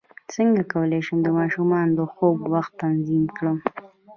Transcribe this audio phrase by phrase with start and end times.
[0.33, 3.57] څنګه کولی شم د ماشومانو د خوب وخت تنظیم کړم